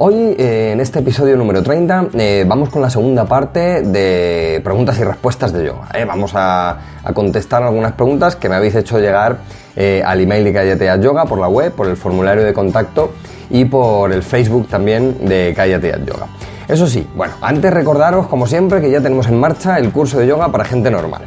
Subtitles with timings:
[0.00, 4.96] Hoy, eh, en este episodio número 30, eh, vamos con la segunda parte de preguntas
[5.00, 5.88] y respuestas de yoga.
[5.92, 6.04] ¿eh?
[6.04, 6.78] Vamos a,
[7.12, 9.38] contestar algunas preguntas que me habéis hecho llegar
[10.04, 13.12] al email de Cállate Yoga por la web, por el formulario de contacto
[13.50, 16.28] y por el Facebook también de Cállate Yoga.
[16.68, 20.28] Eso sí, bueno, antes recordaros, como siempre, que ya tenemos en marcha el curso de
[20.28, 21.22] yoga para gente normal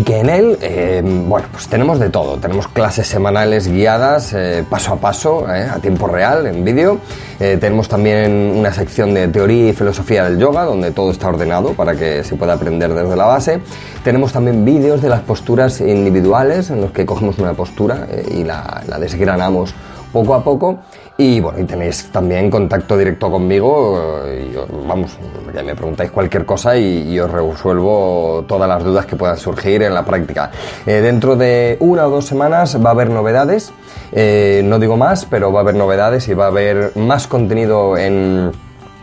[0.00, 2.38] y que en él, eh, bueno, pues tenemos de todo.
[2.38, 7.00] Tenemos clases semanales guiadas eh, paso a paso, eh, a tiempo real, en vídeo.
[7.38, 11.94] tenemos también una sección de teoría y filosofía del yoga, donde todo está ordenado para
[11.94, 13.60] que se pueda aprender desde la base.
[14.02, 18.82] Tenemos también vídeos de las posturas individuales, en los que cogemos una postura y la,
[18.86, 19.74] la desgranamos
[20.12, 20.80] poco a poco.
[21.20, 24.22] Y bueno, y tenéis también contacto directo conmigo.
[24.26, 25.18] Y, vamos,
[25.54, 29.92] ya me preguntáis cualquier cosa y, os resuelvo todas las dudas que puedan surgir en
[29.92, 30.50] la práctica.
[30.86, 33.70] Eh, dentro de una o dos semanas va a haber novedades.
[34.12, 37.98] Eh, no digo más, pero va a haber novedades y va a haber más contenido
[37.98, 38.50] en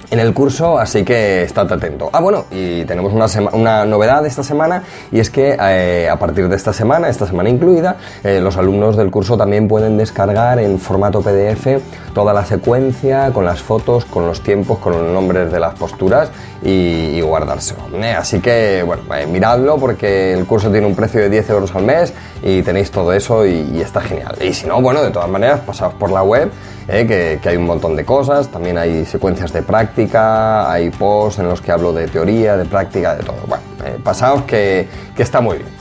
[0.09, 2.09] en el curso, así que estad atento.
[2.13, 6.47] Ah, bueno, y tenemos una, una novedad esta semana y es que eh, a partir
[6.47, 10.79] de esta semana, esta semana incluida, eh, los alumnos del curso también pueden descargar en
[10.79, 11.81] formato PDF
[12.13, 16.31] toda la secuencia con las fotos, con los tiempos, con los nombres de las posturas
[16.63, 17.81] y, guardárselo.
[17.93, 21.83] Eh, así que, bueno, miradlo porque el curso tiene un precio de 10 euros al
[21.83, 24.35] mes y tenéis todo eso y, está genial.
[24.41, 26.51] Y si no, bueno, de todas maneras, pasaos por la web
[26.87, 27.39] ¿eh?
[27.41, 31.61] que, hay un montón de cosas, también hay secuencias de práctica, hay posts en los
[31.61, 33.37] que hablo de teoría, de práctica, de todo.
[33.47, 35.77] Bueno, eh, pasaos que, que está muy bien.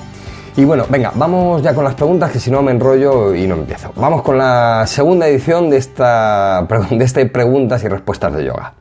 [0.57, 3.57] Y bueno, venga, vamos ya con las preguntas, que si no me enrollo y no
[3.57, 3.93] empiezo.
[3.95, 8.73] Vamos con la segunda edición de esta de este preguntas y respuestas de yoga.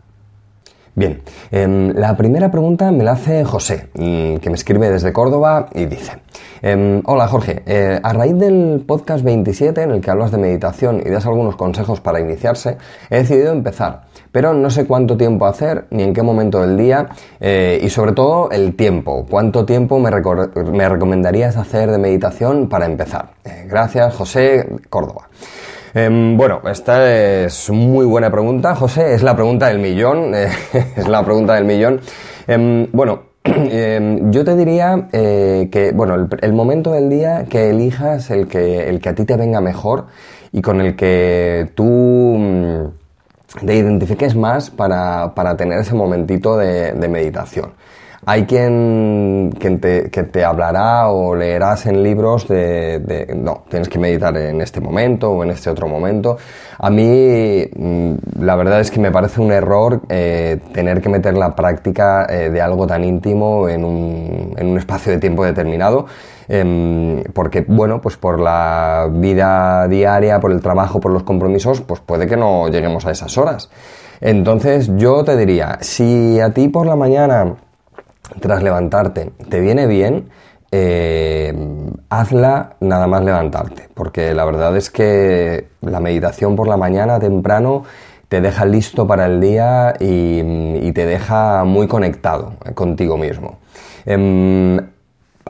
[0.98, 5.68] Bien, em, la primera pregunta me la hace José, mm, que me escribe desde Córdoba
[5.76, 6.14] y dice,
[6.62, 11.02] em, hola Jorge, eh, a raíz del podcast 27 en el que hablas de meditación
[11.06, 12.78] y das algunos consejos para iniciarse,
[13.10, 17.10] he decidido empezar, pero no sé cuánto tiempo hacer ni en qué momento del día
[17.42, 20.10] eh, y sobre todo el tiempo, cuánto tiempo me,
[20.72, 23.32] me recomendarías hacer de meditación para empezar.
[23.44, 25.28] Eh, gracias José, Córdoba.
[25.98, 29.14] Em, bueno, esta es muy buena pregunta, José.
[29.14, 30.34] Es la pregunta del millón.
[30.36, 30.50] Eh,
[30.98, 32.02] es la pregunta del millón.
[32.48, 38.30] Em, bueno, em, yo te diría eh, que, bueno, el, momento del día que elijas
[38.30, 40.08] el que, el que a ti te venga mejor
[40.52, 47.72] y con el que tú mm, te identifiques más para, tener ese momentito de meditación.
[48.28, 54.36] Hay quien, te, que te hablará o leerás en libros de, no, tienes que meditar
[54.36, 56.38] en este momento o en este otro momento.
[56.80, 61.38] A mí, mm, la verdad es que me parece un error eh, tener que meter
[61.38, 66.08] la práctica eh, de algo tan íntimo en un, en un espacio de tiempo determinado.
[66.47, 72.00] Em, porque, bueno, pues por la vida diaria, por el trabajo, por los compromisos, pues
[72.00, 73.69] puede que no lleguemos a esas horas.
[74.22, 77.56] Entonces, yo te diría, si a ti por la mañana
[78.40, 80.30] tras levantarte te viene bien,
[80.72, 81.53] eh,
[82.09, 87.84] hazla nada más levantarte, porque la verdad es que la meditación por la mañana temprano
[88.28, 93.58] te deja listo para el día y, te deja muy conectado contigo mismo.
[94.06, 94.80] Em,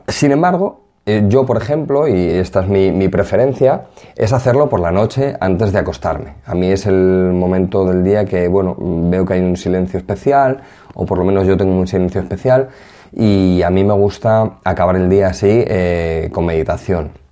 [0.08, 3.82] sin embargo, yo, por ejemplo, y esta es mi, mi, preferencia,
[4.16, 6.34] es hacerlo por la noche antes de acostarme.
[6.44, 10.62] A mí es el momento del día que, bueno, veo que hay un silencio especial,
[10.94, 12.68] o por lo menos yo tengo un silencio especial,
[13.12, 17.25] y a mí me gusta acabar el día así eh, con meditación.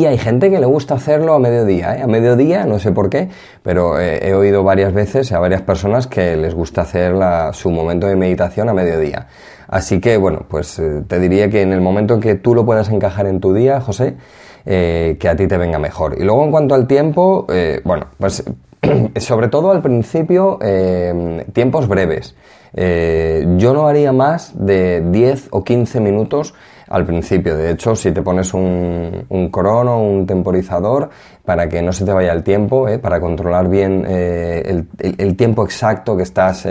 [0.00, 2.02] Y hay gente que le gusta hacerlo a mediodía, ¿eh?
[2.02, 3.28] a mediodía, no sé por qué,
[3.62, 7.14] pero eh, he oído varias veces a varias personas que les gusta hacer
[7.52, 9.26] su momento de meditación a mediodía.
[9.68, 12.64] Así que, bueno, pues eh, te diría que en el momento en que tú lo
[12.64, 14.16] puedas encajar en tu día, José,
[14.64, 16.16] que a ti te venga mejor.
[16.18, 17.46] Y luego en cuanto al tiempo,
[17.84, 18.42] bueno, pues
[19.16, 20.58] sobre todo al principio,
[21.52, 22.34] tiempos breves.
[22.74, 26.54] yo no haría más de 10 o 15 minutos
[26.90, 27.56] al principio.
[27.56, 31.08] De hecho, si te pones un, un crono, un temporizador,
[31.44, 36.16] para que no se te vaya el tiempo, para controlar bien el, el, tiempo exacto
[36.16, 36.66] que estás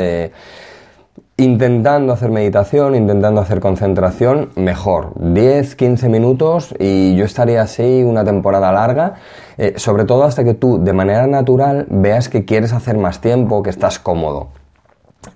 [1.39, 5.13] intentando hacer meditación, intentando hacer concentración, mejor.
[5.16, 9.15] 10, 15 minutos y yo estaría así una temporada larga,
[9.57, 13.63] eh, sobre todo hasta que tú de manera natural veas que quieres hacer más tiempo,
[13.63, 14.50] que estás cómodo.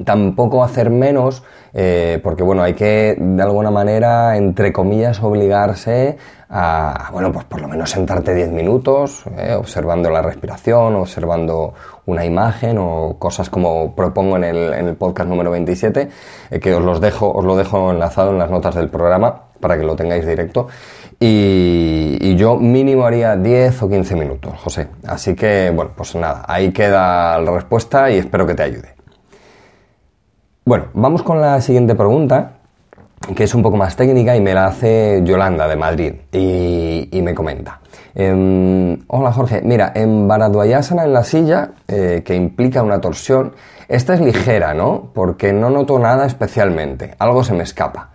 [0.03, 1.43] Tampoco hacer menos,
[1.73, 6.17] eh, porque bueno, hay que de alguna manera, entre comillas, obligarse
[6.55, 11.73] a, bueno, pues por lo menos sentarte 10 minutos, eh, observando la respiración, observando
[12.05, 16.09] una imagen o cosas como propongo en el, en el podcast número 27,
[16.51, 19.77] eh, que os los dejo, os lo dejo enlazado en las notas del programa para
[19.77, 20.67] que lo tengáis directo.
[21.19, 24.89] Y, y, yo mínimo haría 10 o 15 minutos, José.
[25.07, 29.02] Así que, bueno, pues nada, ahí queda la respuesta y espero que te ayude.
[30.65, 32.53] Bueno, vamos con la siguiente pregunta,
[33.35, 37.35] que es un poco más técnica y me la hace Yolanda de Madrid y, me
[37.35, 37.81] comenta.
[38.15, 43.51] Em, hola Jorge, mira, en Bharadwayasana en la silla, eh, que implica una torsión,
[43.89, 45.09] esta es ligera, ¿no?
[45.13, 48.11] Porque no noto nada especialmente, algo se me escapa.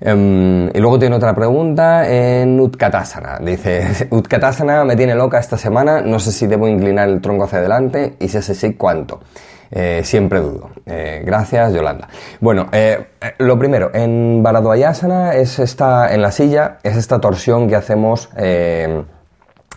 [0.00, 3.38] Em, y luego tiene otra pregunta en Utkatasana.
[3.38, 7.58] Dice, Utkatasana me tiene loca esta semana, no sé si debo inclinar el tronco hacia
[7.58, 9.20] adelante y si es así, ¿cuánto?
[9.70, 10.70] Eh, siempre dudo.
[10.86, 12.08] Eh, gracias, Yolanda.
[12.40, 13.06] Bueno, eh,
[13.38, 18.28] lo primero, en Bharadwayasana es esta, en la silla, es esta torsión que hacemos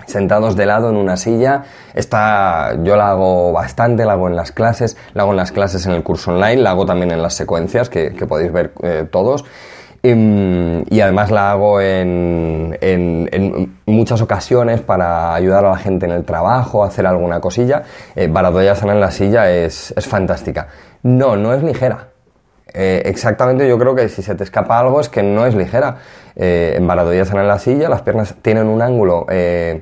[0.05, 1.63] sentados de lado en una silla.
[1.93, 5.85] Esta yo la hago bastante, la hago en las clases, la hago en las clases
[5.85, 8.73] en el curso online, la hago también en las secuencias que, que podéis ver
[9.11, 9.45] todos.
[10.01, 16.11] Em, y, además la hago en, en, muchas ocasiones para ayudar a la gente en
[16.11, 17.83] el trabajo, hacer alguna cosilla.
[18.15, 18.31] Eh,
[18.75, 20.67] Sana en la silla es, es, fantástica.
[21.03, 22.09] No, no es ligera.
[22.73, 25.97] Eh, exactamente, yo creo que si se te escapa algo es que no es ligera.
[26.35, 29.81] Eh, en Sana en la silla las piernas tienen un ángulo eh,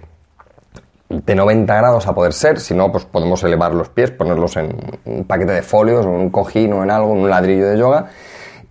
[1.09, 4.75] de 90 grados a poder ser, si no, pues podemos elevar los pies, ponerlos en
[5.05, 8.07] un paquete de folios, o un cojín o en algo, en un ladrillo de yoga.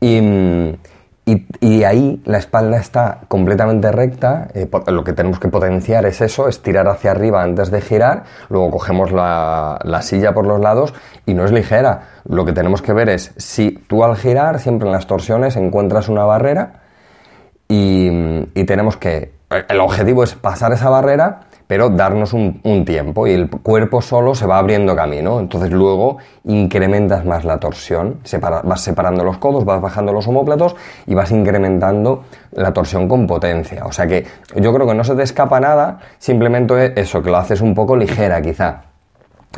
[0.00, 0.20] Y,
[1.28, 6.46] y, ahí la espalda está completamente recta, eh, lo que tenemos que potenciar es eso,
[6.46, 10.94] es tirar hacia arriba antes de girar, luego cogemos la, silla por los lados
[11.26, 12.02] y no es ligera.
[12.28, 16.08] Lo que tenemos que ver es si tú al girar, siempre en las torsiones, encuentras
[16.08, 16.82] una barrera
[17.67, 19.34] y tenemos que...
[19.69, 24.46] El objetivo es pasar esa barrera pero darnos un, tiempo y el cuerpo solo se
[24.46, 25.40] va abriendo camino.
[25.40, 28.20] Entonces luego incrementas más la torsión,
[28.64, 30.76] vas separando los codos, vas bajando los homóplatos
[31.06, 33.84] y vas incrementando la torsión con potencia.
[33.84, 34.26] O sea que
[34.56, 37.96] yo creo que no se te escapa nada, simplemente eso, que lo haces un poco
[37.96, 38.95] ligera quizá.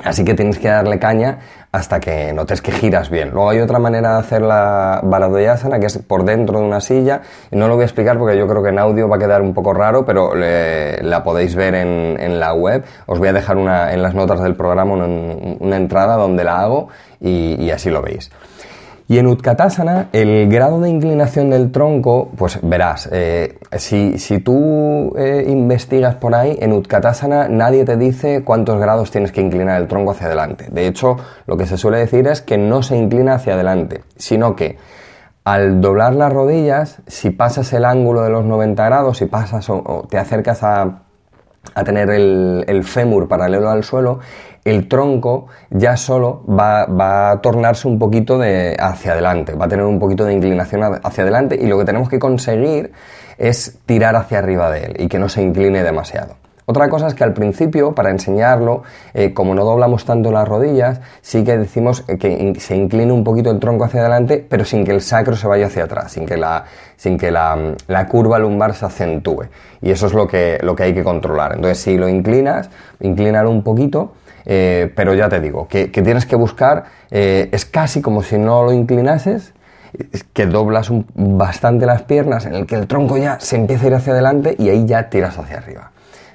[0.05, 1.39] Así que tienes que darle caña
[1.73, 3.31] hasta que notes que giras bien.
[3.31, 7.23] Luego hay otra manera de hacer la Baladoyasana, que es por dentro de una silla.
[7.51, 9.55] No lo voy a explicar porque yo creo que en audio va a quedar un
[9.55, 12.85] poco raro, pero la podéis ver en, la web.
[13.07, 16.89] Os voy a dejar una, en las notas del programa una, entrada donde la hago
[17.21, 18.31] y así lo veis.
[19.11, 25.15] Y en Utkatasana, el grado de inclinación del tronco, pues verás, eh, si, si, tú
[25.17, 29.89] eh, investigas por ahí, en Utkatasana nadie te dice cuántos grados tienes que inclinar el
[29.89, 30.67] tronco hacia adelante.
[30.71, 31.17] De hecho,
[31.47, 34.77] lo que se suele decir es que no se inclina hacia adelante, sino que
[35.43, 40.07] al doblar las rodillas, si pasas el ángulo de los 90 grados, si pasas o,
[40.11, 41.01] te acercas a,
[41.75, 44.19] a tener el, el, fémur paralelo al suelo,
[44.65, 49.85] el tronco ya solo va, a tornarse un poquito de hacia adelante, va a tener
[49.85, 52.93] un poquito de inclinación hacia adelante y lo que tenemos que conseguir
[53.39, 56.37] es tirar hacia arriba de él y que no se incline demasiado.
[56.71, 58.83] Otra cosa es que al principio, para enseñarlo,
[59.15, 63.51] eh, como no doblamos tanto las rodillas, sí que decimos que se incline un poquito
[63.51, 66.37] el tronco hacia adelante, pero sin que el sacro se vaya hacia atrás, sin que
[66.37, 67.75] la, sin que la,
[68.07, 69.47] curva lumbar se acentúe.
[69.81, 71.55] Y eso es lo que, lo que hay que controlar.
[71.55, 72.69] Entonces, si lo inclinas,
[73.01, 74.13] inclínalo un poquito,
[74.51, 78.65] eh, pero ya te digo, que, tienes que buscar, eh, es casi como si no
[78.65, 79.53] lo inclinases,
[80.33, 83.95] que doblas bastante las piernas, en el que el tronco ya se empieza a ir
[83.95, 85.91] hacia adelante y ahí ya tiras hacia arriba.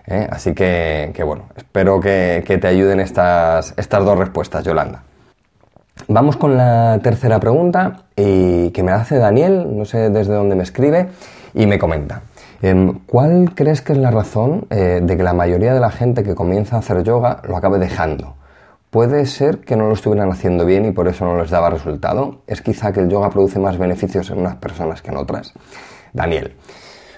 [0.06, 0.28] ¿eh?
[0.30, 5.02] Así que, bueno, espero que, te ayuden estas, estas dos respuestas, Yolanda.
[6.08, 10.64] Vamos con la tercera pregunta y que me hace Daniel, no sé desde dónde me
[10.64, 11.08] escribe,
[11.56, 12.22] y me comenta.
[12.64, 16.24] Em, ¿Cuál crees que es la razón eh, de que la mayoría de la gente
[16.24, 18.36] que comienza a hacer yoga lo acabe dejando?
[18.90, 22.38] ¿Puede ser que no lo estuvieran haciendo bien y por eso no les daba resultado?
[22.48, 25.52] ¿Es quizá que el yoga produce más beneficios en unas personas que en otras?
[26.14, 26.56] Daniel.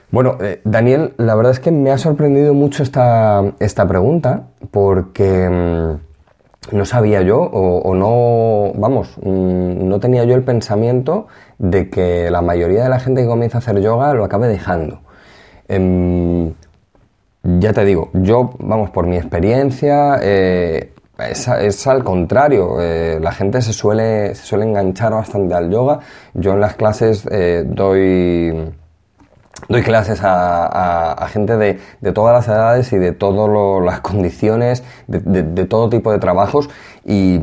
[0.10, 5.48] Bueno, eh, Daniel, la verdad es que me ha sorprendido mucho esta, esta pregunta porque
[5.48, 11.28] mm, no sabía yo o, no, vamos, mm, no tenía yo el pensamiento
[11.60, 15.05] de que la mayoría de la gente que comienza a hacer yoga lo acabe dejando.
[15.67, 16.53] Em,
[17.43, 22.81] ya te digo, yo, vamos, por mi experiencia, eh, es, al contrario.
[22.81, 26.00] Eh, la gente se suele, se suele enganchar bastante al yoga.
[26.34, 28.74] Yo en las clases eh, doy
[29.68, 35.90] doy clases a, gente de, todas las edades y de todas las condiciones, de, todo
[35.90, 36.70] tipo de trabajos
[37.06, 37.36] y,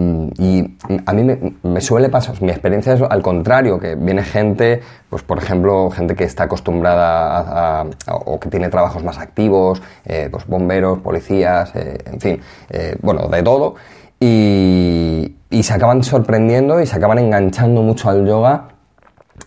[1.07, 5.39] a mí me, suele pasar, mi experiencia es al contrario, que viene gente, pues por
[5.39, 7.87] ejemplo, gente que está acostumbrada a,
[8.25, 12.41] o que tiene trabajos más activos, eh, pues bomberos, policías, eh, en fin,
[12.71, 13.75] eh, bueno, de todo.
[14.21, 18.72] Y se acaban sorprendiendo y se acaban enganchando mucho al yoga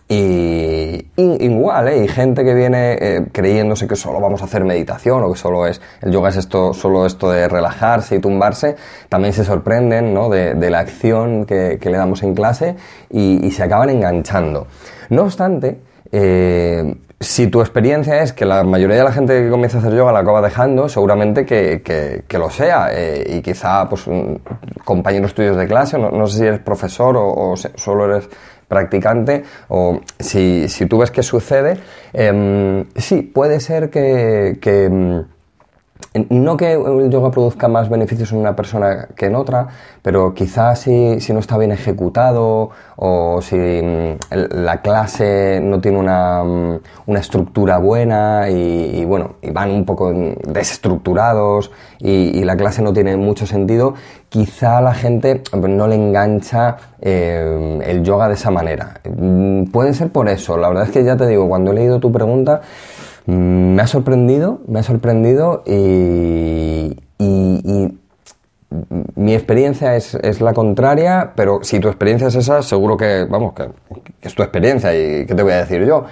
[0.08, 2.00] y, igual, ¿eh?
[2.02, 5.66] hay gente que viene eh, creyéndose que solo vamos a hacer meditación o que solo
[5.66, 8.76] es, el yoga es esto, solo esto de relajarse y tumbarse,
[9.08, 10.28] también se sorprenden ¿no?
[10.28, 12.76] de, la acción que, le damos en clase
[13.10, 14.68] y, se acaban enganchando.
[15.10, 15.78] No obstante,
[16.12, 19.94] eh, si tu experiencia es que la mayoría de la gente que comienza a hacer
[19.94, 22.90] yoga la acaba dejando, seguramente que, lo sea.
[23.26, 24.04] y quizá, pues,
[24.84, 28.28] compañeros tuyos de clase, no, sé si eres profesor o, o solo eres
[28.68, 31.78] practicante o si, si tú ves que sucede,
[32.12, 35.24] eh, sí, puede ser que, que em,
[36.30, 39.68] no que el yoga produzca más beneficios en una persona que en otra,
[40.02, 45.98] pero quizás si, si no está bien ejecutado o si mm, la clase no tiene
[45.98, 52.80] una, mm, una estructura buena y, bueno, y van un poco desestructurados y, la clase
[52.80, 53.94] no tiene mucho sentido,
[54.28, 59.00] quizá a la gente no le engancha eh, el yoga de esa manera.
[59.04, 61.98] Mm, puede ser por eso, la verdad es que ya te digo, cuando he leído
[61.98, 62.60] tu pregunta,
[63.26, 66.96] me ha sorprendido, me ha sorprendido y,
[69.14, 73.68] mi experiencia es, la contraria, pero si tu experiencia es esa, seguro que, vamos, que,
[74.22, 76.04] es tu experiencia y qué te voy a decir yo.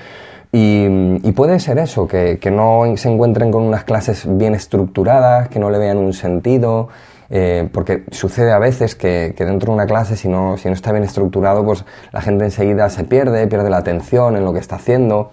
[0.52, 5.68] Y, puede ser eso, que, no se encuentren con unas clases bien estructuradas, que no
[5.68, 6.88] le vean un sentido,
[7.30, 10.92] eh, porque sucede a veces que, dentro de una clase, si no, si no está
[10.92, 14.76] bien estructurado, pues la gente enseguida se pierde, pierde la atención en lo que está
[14.76, 15.30] haciendo.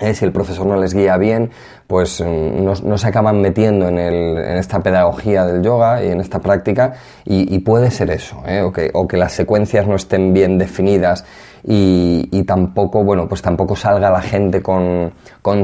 [0.00, 1.50] Eh, si el profesor no les guía bien,
[1.86, 6.94] pues mm, no, se acaban metiendo en, esta pedagogía del yoga y en esta práctica
[7.24, 8.62] y, puede ser eso, ¿eh?
[8.62, 8.72] o,
[9.08, 11.24] que, las secuencias no estén bien definidas
[11.64, 15.12] y, tampoco, bueno, pues tampoco salga la gente con,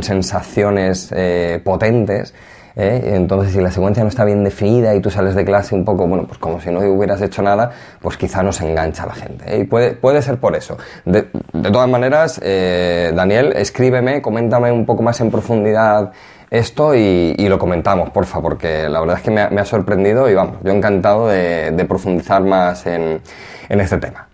[0.03, 2.35] sensaciones eh, potentes
[2.77, 3.13] ¿eh?
[3.15, 6.07] Entonces, si la secuencia no está bien definida y tú sales de clase un poco,
[6.07, 9.45] bueno, pues como si no hubieras hecho nada, pues quizá no se engancha la gente.
[9.47, 9.61] ¿eh?
[9.61, 10.77] Y puede, puede ser por eso.
[11.05, 16.13] De, todas maneras, eh, Daniel, escríbeme, coméntame un poco más en profundidad
[16.51, 20.59] esto y, lo comentamos, porfa, porque la verdad es que me ha, sorprendido y vamos,
[20.63, 23.21] yo encantado de, profundizar más en,
[23.69, 24.29] en, este tema.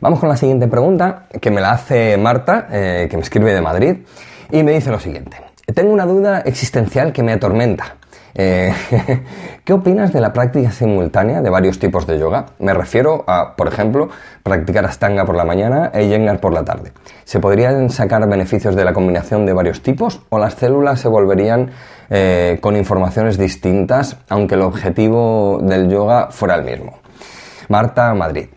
[0.00, 3.96] Vamos con la siguiente pregunta, que me la hace Marta, que me escribe de Madrid,
[4.50, 5.51] y me dice lo siguiente.
[5.66, 7.96] Tengo una duda existencial que me atormenta.
[8.34, 8.72] Eh,
[9.64, 12.46] ¿Qué opinas de la práctica simultánea de varios tipos de yoga?
[12.58, 14.08] Me refiero a, por ejemplo,
[14.42, 16.92] practicar Astanga por la mañana e Iyengar por la tarde.
[17.24, 21.70] ¿Se podrían sacar beneficios de la combinación de varios tipos o las células se volverían
[22.10, 26.98] eh, con informaciones distintas aunque el objetivo del yoga fuera el mismo?
[27.68, 28.48] Marta, Madrid.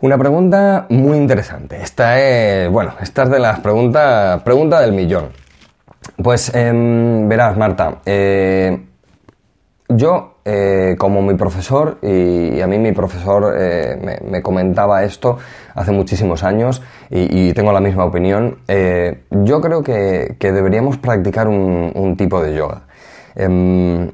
[0.00, 1.82] Una pregunta muy interesante.
[1.82, 5.28] Esta es, bueno, esta es de las preguntas, pregunta del millón.
[6.22, 8.86] Pues em, verás, Marta, eh,
[9.88, 15.38] yo eh, como mi profesor, y, a mí mi profesor eh, me, comentaba esto
[15.74, 18.58] hace muchísimos años y, tengo la misma opinión,
[19.30, 22.82] yo creo que, deberíamos practicar un, tipo de yoga.
[23.34, 24.10] Em,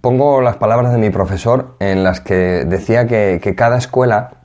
[0.00, 4.39] pongo las palabras de mi profesor en las que decía que cada escuela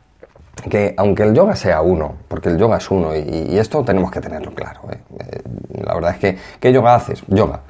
[0.69, 4.21] que aunque el yoga sea uno, porque el yoga es uno, y, esto tenemos que
[4.21, 4.97] tenerlo claro, ¿eh?
[5.19, 5.41] Eh,
[5.83, 7.23] la verdad es que, ¿qué yoga haces?
[7.27, 7.61] Yoga.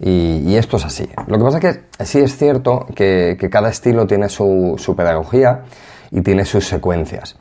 [0.00, 1.08] Y, esto es así.
[1.26, 5.62] Lo que pasa es que sí es cierto que, cada estilo tiene su, pedagogía
[6.10, 7.36] y tiene sus secuencias.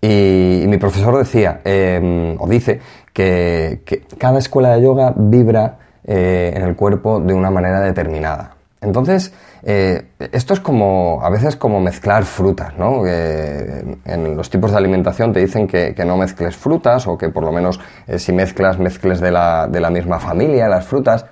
[0.00, 2.80] Y, mi profesor decía, em, o dice,
[3.12, 3.82] que,
[4.18, 8.56] cada escuela de yoga vibra eh, en el cuerpo de una manera determinada.
[8.80, 9.32] Entonces,
[9.68, 13.04] eh, esto es como, a veces como mezclar frutas, ¿no?
[13.04, 17.50] en los tipos de alimentación te dicen que, no mezcles frutas o que por lo
[17.50, 21.26] menos eh, si mezclas, mezcles de la, de la misma familia las frutas.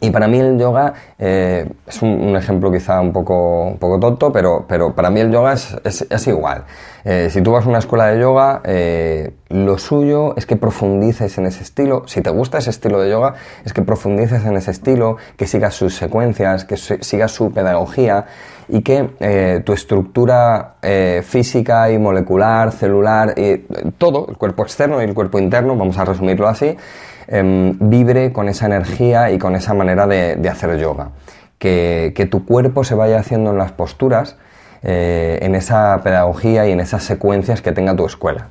[0.00, 4.32] Y para mí el yoga eh, es un, ejemplo quizá un poco, un poco tonto,
[4.32, 5.76] pero, pero para mí el yoga es,
[6.10, 6.64] es, igual.
[7.08, 11.38] Eh, si tú vas a una escuela de yoga, eh, lo suyo es que profundices
[11.38, 12.02] en ese estilo.
[12.06, 13.34] Si te gusta ese estilo de yoga,
[13.64, 18.26] es que profundices en ese estilo, que sigas sus secuencias, que sigas su pedagogía
[18.68, 20.74] y que tu estructura
[21.22, 23.58] física y molecular, celular, y
[23.98, 26.76] todo, el cuerpo externo y el cuerpo interno, vamos a resumirlo así,
[27.28, 31.10] Em, vibre con esa energía y con esa manera de, hacer yoga.
[31.58, 34.36] Que, tu cuerpo se vaya haciendo en las posturas,
[34.88, 38.46] eh, en esa pedagogía y en esas secuencias que tenga tu escuela.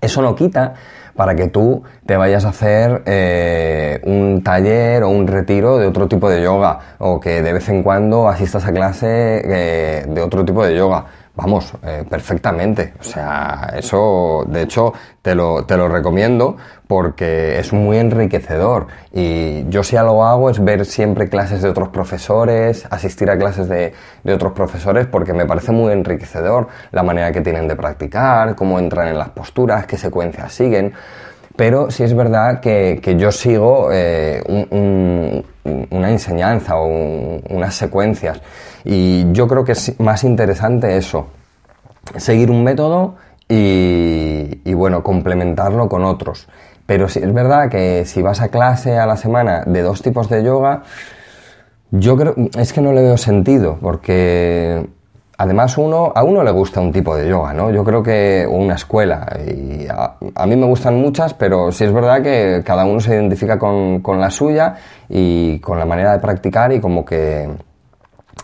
[0.00, 0.72] Eso no quita
[1.14, 6.08] para que tú te vayas a hacer eh, un taller o un retiro de otro
[6.08, 10.42] tipo de yoga o que de vez en cuando asistas a clase eh, de otro
[10.42, 11.04] tipo de yoga.
[11.34, 12.92] Vamos, eh, perfectamente.
[13.00, 18.88] O sea, eso, de hecho, te lo, te lo recomiendo porque es muy enriquecedor.
[19.14, 23.66] Y yo si algo hago es ver siempre clases de otros profesores, asistir a clases
[23.66, 28.54] de, de otros profesores porque me parece muy enriquecedor la manera que tienen de practicar,
[28.54, 30.92] cómo entran en las posturas, qué secuencias siguen.
[31.56, 36.86] Pero sí es verdad que, que yo sigo eh, un, una enseñanza o
[37.50, 38.40] unas secuencias.
[38.84, 41.28] Y yo creo que es más interesante eso,
[42.16, 43.16] seguir un método
[43.48, 46.48] y, bueno, complementarlo con otros.
[46.86, 50.28] Pero sí es verdad que si vas a clase a la semana de dos tipos
[50.28, 50.82] de yoga,
[51.90, 54.86] yo creo, es que no le veo sentido, porque
[55.42, 57.72] además uno, a uno le gusta un tipo de yoga, ¿no?
[57.72, 62.22] Yo creo que una escuela, y a, mí me gustan muchas, pero sí es verdad
[62.22, 64.76] que cada uno se identifica con, la suya
[65.08, 67.50] y con la manera de practicar y como que,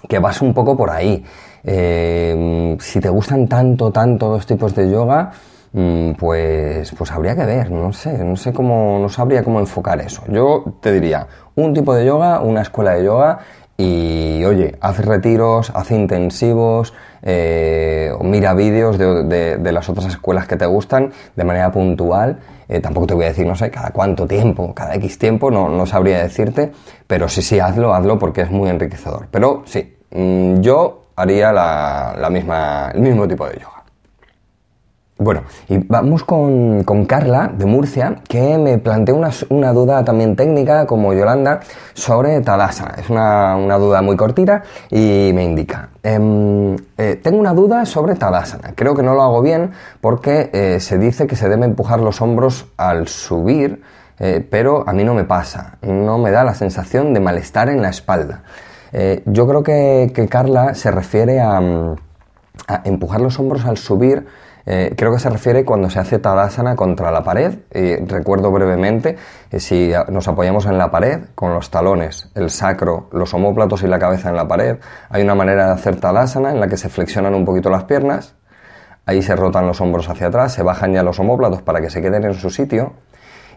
[0.08, 1.24] que vas un poco por ahí.
[1.62, 5.30] Eh, si te gustan tanto, tanto dos tipos de yoga,
[5.72, 10.00] mm, pues, pues habría que ver, no sé, no sé cómo, no sabría cómo enfocar
[10.00, 10.22] eso.
[10.26, 13.38] Yo te diría, un tipo de yoga, una escuela de yoga
[13.80, 16.92] y oye, haz retiros, haz intensivos,
[17.22, 22.40] eh, mira vídeos de, las otras escuelas que te gustan de manera puntual.
[22.68, 25.68] Eh, tampoco te voy a decir, no sé, cada cuánto tiempo, cada X tiempo, no,
[25.68, 26.72] no sabría decirte,
[27.06, 29.28] pero sí, sí, hazlo, hazlo porque es muy enriquecedor.
[29.30, 33.77] Pero sí, mm, yo haría la, la misma, el mismo tipo de yoga.
[35.20, 41.12] Bueno, y vamos con, Carla de Murcia, que me planteó una, duda también técnica, como
[41.12, 41.58] Yolanda,
[41.92, 42.94] sobre Tadasana.
[42.98, 45.88] Es una, duda muy cortita y me indica.
[46.04, 48.74] Em, eh, tengo una duda sobre Tadasana.
[48.76, 52.22] Creo que no lo hago bien porque eh, se dice que se debe empujar los
[52.22, 53.82] hombros al subir,
[54.20, 55.78] eh, pero a mí no me pasa.
[55.82, 58.44] No me da la sensación de malestar en la espalda.
[59.26, 61.60] yo creo que, Carla se refiere a
[62.84, 64.24] empujar los hombros al subir
[64.70, 67.60] eh, creo que se refiere cuando se hace Tadasana contra la pared.
[68.06, 69.16] Recuerdo brevemente,
[69.50, 73.86] eh, si nos apoyamos en la pared, con los talones, el sacro, los homóplatos y
[73.86, 74.76] la cabeza en la pared,
[75.08, 78.34] hay una manera de hacer Tadasana en la que se flexionan un poquito las piernas,
[79.06, 82.02] ahí se rotan los hombros hacia atrás, se bajan ya los homóplatos para que se
[82.02, 82.92] queden en su sitio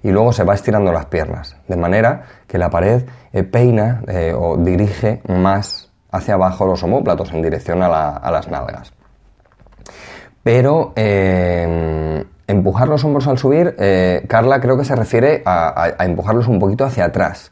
[0.04, 4.02] y luego se va estirando las piernas, de manera que la pared eh, peina
[4.38, 8.93] o dirige más hacia abajo los homóplatos en dirección a las nalgas.
[10.43, 16.47] Pero eh, empujar los hombros al subir, eh, Carla creo que se refiere a, empujarlos
[16.47, 17.51] un poquito hacia atrás.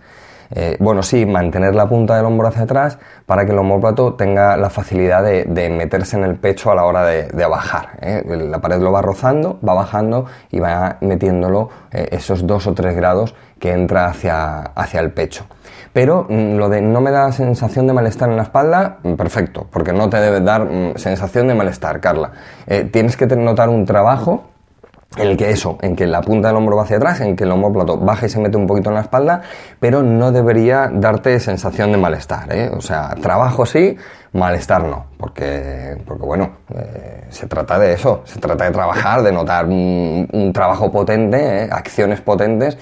[0.51, 4.57] Eh, bueno, sí, mantener la punta del hombro hacia atrás para que el homóplato tenga
[4.57, 7.99] la facilidad de, meterse en el pecho a la hora de, bajar.
[8.25, 13.35] La pared lo va rozando, va bajando y va metiéndolo esos dos o tres grados
[13.59, 15.45] que entra hacia, hacia el pecho.
[15.93, 19.67] Pero mm, lo de no me da sensación de malestar en la espalda, mm, perfecto,
[19.69, 22.31] porque no te debe dar mm, sensación de malestar, Carla.
[22.67, 24.45] Eh, tienes que notar un trabajo
[25.17, 27.43] en el que eso, en que la punta del hombro va hacia atrás, en que
[27.43, 29.41] el homóplato baja y se mete un poquito en la espalda,
[29.79, 32.53] pero no debería darte sensación de malestar.
[32.55, 32.69] ¿eh?
[32.71, 33.97] O sea, trabajo sí,
[34.33, 39.31] malestar no, porque, porque bueno, eh, se trata de eso, se trata de trabajar, de
[39.31, 42.77] notar un, trabajo potente, acciones potentes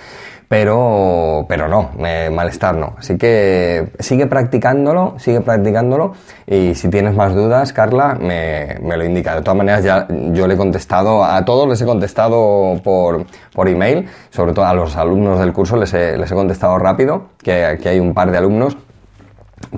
[0.47, 1.91] pero, pero no,
[2.31, 2.95] malestar no.
[2.97, 6.13] Así que sigue practicándolo, sigue practicándolo
[6.45, 9.35] y si tienes más dudas, Carla, me, lo indica.
[9.35, 13.67] De todas maneras, ya yo le he contestado, a todos les he contestado por, por
[13.67, 17.65] email, sobre todo a los alumnos del curso les he, les he contestado rápido, que
[17.65, 18.77] aquí hay un par de alumnos,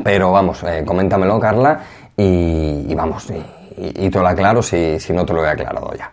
[0.03, 1.79] pero vamos, eh, coméntamelo, Carla,
[2.15, 6.12] y, vamos, y, y, te lo aclaro si, si no te lo he aclarado ya.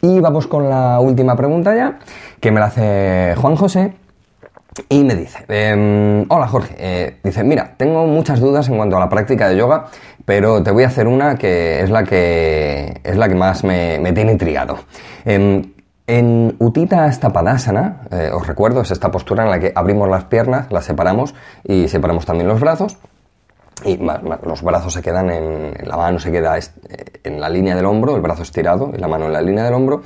[0.00, 1.98] Y vamos con la última pregunta ya,
[2.40, 3.92] que me la hace Juan José.
[4.88, 9.00] Y me dice, em, hola Jorge, eh, dice, mira, tengo muchas dudas en cuanto a
[9.00, 9.86] la práctica de yoga,
[10.24, 14.12] pero te voy a hacer una que es la que, es la que más me,
[14.12, 14.78] tiene intrigado.
[15.24, 15.62] Em,
[16.06, 20.70] en Utita Stapadasana, eh, os recuerdo, es esta postura en la que abrimos las piernas,
[20.70, 22.98] las separamos y separamos también los brazos
[23.84, 26.56] y los brazos se quedan en, la mano se queda
[27.24, 29.74] en la línea del hombro, el brazo estirado y la mano en la línea del
[29.74, 30.02] hombro.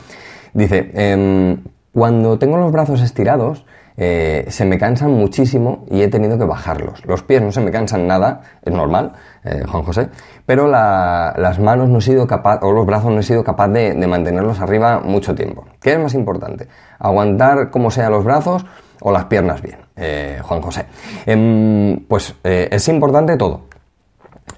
[0.53, 1.63] Dice, em,
[1.93, 3.65] cuando tengo los brazos estirados,
[3.97, 7.05] eh, se me cansan muchísimo y he tenido que bajarlos.
[7.05, 9.13] Los pies no se me cansan nada, es normal,
[9.45, 10.09] eh, Juan José,
[10.47, 13.95] pero las manos no he sido capaz, o los brazos no he sido capaz de,
[13.95, 15.67] de mantenerlos arriba mucho tiempo.
[15.81, 16.69] ¿Qué es más importante?
[16.99, 18.65] ¿Aguantar como sea los brazos
[19.01, 19.83] o las piernas bien?
[19.97, 20.87] Eh, Juan José.
[21.27, 23.72] Em, pues eh, es importante todo.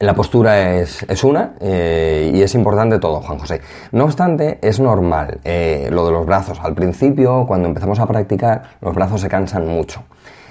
[0.01, 3.61] La postura es, una eh, y es importante todo, Juan José.
[3.93, 6.59] No obstante, es normal eh, lo de los brazos.
[6.61, 10.03] Al principio, cuando empezamos a practicar, los brazos se cansan mucho.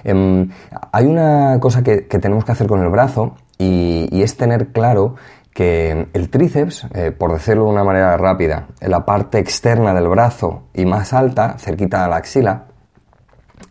[0.03, 0.49] Em,
[0.91, 5.15] hay una cosa que, tenemos que hacer con el brazo y, es tener claro
[5.53, 10.63] que el tríceps, eh, por decirlo de una manera rápida, la parte externa del brazo
[10.73, 12.65] y más alta, cerquita a la axila,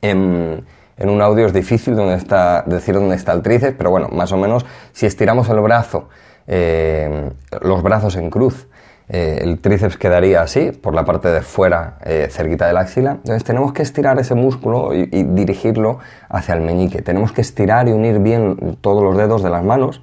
[0.00, 0.60] em,
[1.02, 4.64] en un audio es difícil decir dónde está el tríceps, pero bueno, más o menos
[4.92, 6.08] si estiramos el brazo,
[6.46, 8.68] eh, los brazos en cruz,
[9.08, 13.10] eh, el tríceps quedaría así, por la parte de fuera, eh, cerquita de la axila.
[13.12, 17.02] Entonces tenemos que estirar ese músculo y, dirigirlo hacia el meñique.
[17.02, 20.02] Tenemos que estirar y unir bien todos los dedos de las manos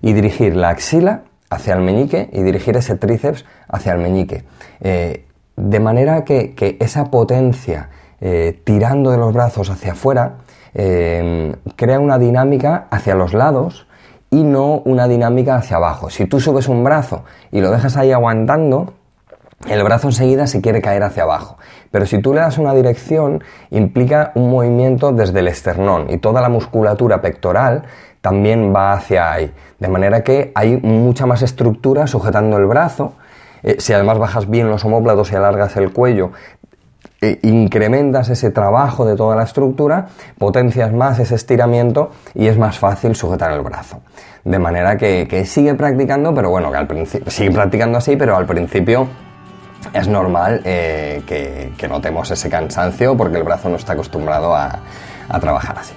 [0.00, 4.44] y dirigir la axila hacia el meñique y dirigir ese tríceps hacia el meñique.
[4.80, 7.88] de manera que, que esa potencia
[8.20, 10.38] eh, tirando de los brazos hacia afuera,
[10.74, 13.86] eh, crea una dinámica hacia los lados
[14.30, 16.10] y no una dinámica hacia abajo.
[16.10, 18.92] Si tú subes un brazo y lo dejas ahí aguantando,
[19.66, 21.58] el brazo enseguida se quiere caer hacia abajo.
[21.90, 26.40] Pero si tú le das una dirección, implica un movimiento desde el esternón y toda
[26.40, 27.84] la musculatura pectoral
[28.20, 29.52] también va hacia ahí.
[29.78, 33.14] De manera que hay mucha más estructura sujetando el brazo.
[33.64, 36.30] Eh, si además bajas bien los homóplatos y alargas el cuello,
[37.20, 40.06] e incrementas ese trabajo de toda la estructura,
[40.38, 44.00] potencias más ese estiramiento y es más fácil sujetar el brazo.
[44.44, 48.46] De manera que, sigue practicando, pero bueno, que al principio, sigue practicando así, pero al
[48.46, 49.08] principio
[49.92, 54.80] es normal eh, que, notemos ese cansancio porque el brazo no está acostumbrado a
[55.40, 55.94] trabajar así.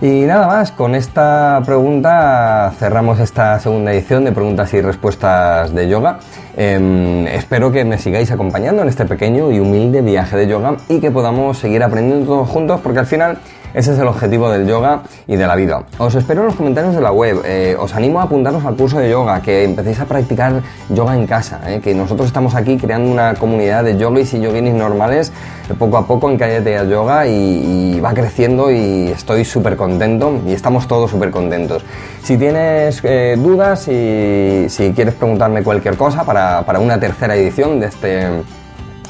[0.00, 5.88] Y nada más, con esta pregunta cerramos esta segunda edición de preguntas y respuestas de
[5.88, 6.20] yoga.
[6.56, 11.00] Em, espero que me sigáis acompañando en este pequeño y humilde viaje de yoga y
[11.00, 13.38] que podamos seguir aprendiendo todos juntos porque al final
[13.74, 15.84] ese es el objetivo del yoga y de la vida.
[15.98, 17.42] Os espero en los comentarios de la web.
[17.44, 21.26] Eh, os animo a apuntaros al curso de yoga, que empecéis a practicar yoga en
[21.26, 21.60] casa.
[21.66, 25.32] Eh, que nosotros estamos aquí creando una comunidad de yogis y yoginis normales
[25.68, 30.40] eh, poco a poco en Cállate a Yoga y, va creciendo y estoy súper contento
[30.46, 31.84] y estamos todos súper contentos.
[32.22, 37.86] Si tienes dudas y si quieres preguntarme cualquier cosa para, para una tercera edición de
[37.86, 38.28] este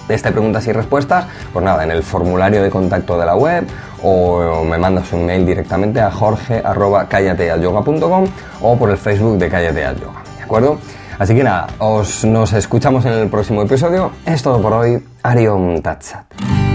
[0.09, 3.65] de este preguntas y respuestas, pues nada, en el formulario de contacto de la web
[4.03, 6.63] o me mandas un mail directamente a jorge
[8.61, 10.79] o por el Facebook de Cállate al Yoga, ¿de acuerdo?
[11.19, 14.13] Así que nada, os, nos escuchamos en el próximo episodio.
[14.25, 15.05] Es todo por hoy.
[15.23, 16.68] Ariom Tatsat.